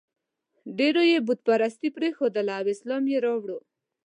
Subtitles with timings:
[0.77, 3.47] ډېرو یې بت پرستي پرېښودله او اسلام یې راوړ.